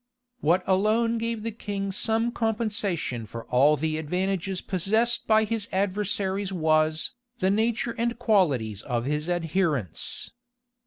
What 0.39 0.63
alone 0.65 1.19
gave 1.19 1.43
the 1.43 1.51
king 1.51 1.91
some 1.91 2.31
compensation 2.31 3.27
for 3.27 3.45
all 3.49 3.77
the 3.77 3.99
advantages 3.99 4.59
possessed 4.59 5.27
by 5.27 5.43
his 5.43 5.69
adversaries 5.71 6.51
was, 6.51 7.11
the 7.37 7.51
nature 7.51 7.93
and 7.99 8.17
qualities 8.17 8.81
of 8.81 9.05
his 9.05 9.29
adherents. 9.29 10.31